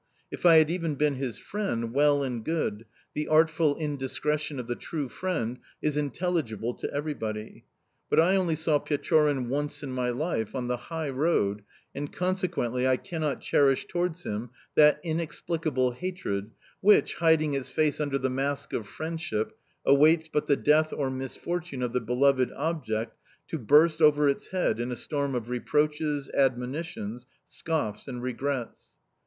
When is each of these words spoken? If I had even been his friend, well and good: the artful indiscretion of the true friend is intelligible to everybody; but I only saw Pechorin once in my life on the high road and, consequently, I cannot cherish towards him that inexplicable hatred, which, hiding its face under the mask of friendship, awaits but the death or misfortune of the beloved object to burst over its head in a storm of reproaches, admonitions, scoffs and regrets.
If 0.31 0.47
I 0.47 0.55
had 0.57 0.71
even 0.71 0.95
been 0.95 1.13
his 1.13 1.37
friend, 1.37 1.93
well 1.93 2.23
and 2.23 2.43
good: 2.43 2.85
the 3.13 3.27
artful 3.27 3.75
indiscretion 3.75 4.59
of 4.59 4.65
the 4.65 4.73
true 4.75 5.07
friend 5.07 5.59
is 5.79 5.95
intelligible 5.95 6.73
to 6.77 6.91
everybody; 6.91 7.65
but 8.09 8.19
I 8.19 8.35
only 8.35 8.55
saw 8.55 8.79
Pechorin 8.79 9.47
once 9.47 9.83
in 9.83 9.91
my 9.91 10.09
life 10.09 10.55
on 10.55 10.67
the 10.67 10.77
high 10.89 11.11
road 11.11 11.61
and, 11.93 12.11
consequently, 12.11 12.87
I 12.87 12.97
cannot 12.97 13.41
cherish 13.41 13.85
towards 13.87 14.23
him 14.25 14.49
that 14.73 14.99
inexplicable 15.03 15.91
hatred, 15.91 16.49
which, 16.79 17.13
hiding 17.17 17.53
its 17.53 17.69
face 17.69 18.01
under 18.01 18.17
the 18.17 18.27
mask 18.27 18.73
of 18.73 18.87
friendship, 18.87 19.55
awaits 19.85 20.27
but 20.27 20.47
the 20.47 20.57
death 20.57 20.91
or 20.91 21.11
misfortune 21.11 21.83
of 21.83 21.93
the 21.93 22.01
beloved 22.01 22.51
object 22.57 23.15
to 23.49 23.59
burst 23.59 24.01
over 24.01 24.27
its 24.27 24.47
head 24.47 24.79
in 24.79 24.91
a 24.91 24.95
storm 24.95 25.35
of 25.35 25.47
reproaches, 25.47 26.27
admonitions, 26.33 27.27
scoffs 27.45 28.07
and 28.07 28.23
regrets. 28.23 28.95